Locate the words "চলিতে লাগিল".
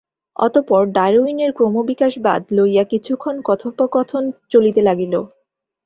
4.51-5.13